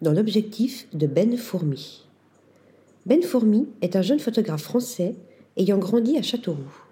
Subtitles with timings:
[0.00, 2.04] dans l'objectif de Ben Fourmi.
[3.06, 5.14] Ben Fourmi est un jeune photographe français
[5.56, 6.84] ayant grandi à Châteauroux.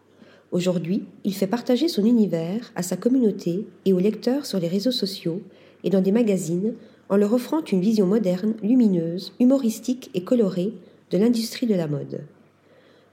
[0.51, 4.91] Aujourd'hui, il fait partager son univers à sa communauté et aux lecteurs sur les réseaux
[4.91, 5.41] sociaux
[5.85, 6.75] et dans des magazines
[7.09, 10.73] en leur offrant une vision moderne, lumineuse, humoristique et colorée
[11.11, 12.23] de l'industrie de la mode.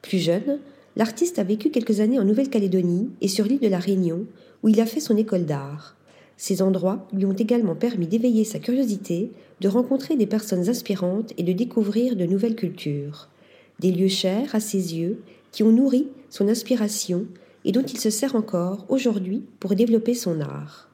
[0.02, 0.60] Plus jeune,
[0.96, 4.26] l'artiste a vécu quelques années en Nouvelle-Calédonie et sur l'île de la Réunion,
[4.64, 5.96] où il a fait son école d'art.
[6.38, 11.44] Ces endroits lui ont également permis d'éveiller sa curiosité, de rencontrer des personnes inspirantes et
[11.44, 13.30] de découvrir de nouvelles cultures.
[13.80, 17.26] Des lieux chers à ses yeux qui ont nourri son inspiration
[17.66, 20.90] et dont il se sert encore aujourd'hui pour développer son art.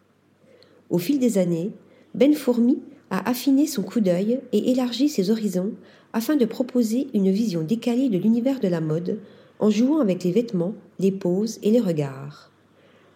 [0.90, 1.72] Au fil des années,
[2.14, 5.72] Ben Fourmi a affiné son coup d'œil et élargi ses horizons
[6.14, 9.20] afin de proposer une vision décalée de l'univers de la mode
[9.60, 12.52] en jouant avec les vêtements, les poses et les regards.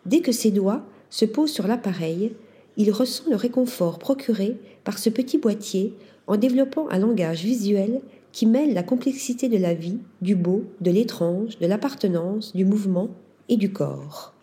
[0.06, 2.32] Dès que ses doigts se posent sur l'appareil,
[2.76, 5.94] il ressent le réconfort procuré par ce petit boîtier
[6.26, 10.90] en développant un langage visuel qui mêle la complexité de la vie, du beau, de
[10.90, 13.10] l'étrange, de l'appartenance, du mouvement
[13.48, 14.34] et du corps.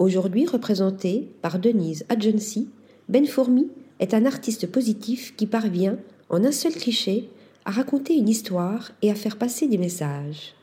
[0.00, 2.68] Aujourd'hui représenté par Denise Agency,
[3.08, 3.68] Ben Fourmi
[4.00, 5.98] est un artiste positif qui parvient,
[6.30, 7.28] en un seul cliché,
[7.64, 10.54] à raconter une histoire et à faire passer des messages.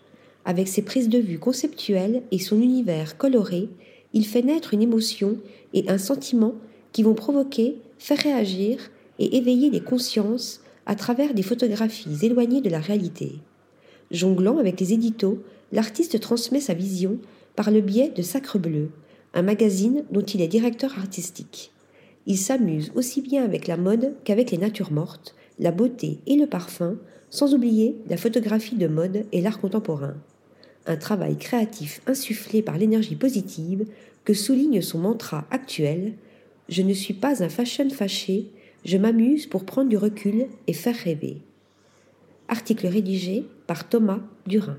[0.44, 3.70] Avec ses prises de vue conceptuelles et son univers coloré,
[4.14, 5.38] il fait naître une émotion
[5.74, 6.56] et un sentiment
[6.92, 8.78] qui vont provoquer, faire réagir
[9.20, 13.34] et éveiller les consciences à travers des photographies éloignées de la réalité.
[14.12, 15.42] Jonglant avec les éditos,
[15.72, 17.18] l'artiste transmet sa vision
[17.56, 18.90] par le biais de Sacre Bleu,
[19.34, 21.72] un magazine dont il est directeur artistique.
[22.26, 26.48] Il s'amuse aussi bien avec la mode qu'avec les natures mortes, la beauté et le
[26.48, 26.98] parfum,
[27.30, 30.16] sans oublier la photographie de mode et l'art contemporain.
[30.86, 33.86] Un travail créatif insufflé par l'énergie positive
[34.26, 36.14] que souligne son mantra actuel
[36.70, 38.52] Je ne suis pas un fashion fâché,
[38.86, 41.38] je m'amuse pour prendre du recul et faire rêver.
[42.48, 44.78] Article rédigé par Thomas Durin.